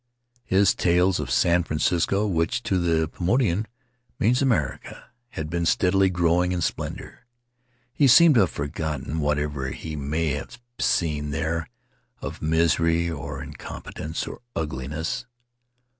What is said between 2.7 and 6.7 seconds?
the Paumotuan, means America— had been steadily grow ing in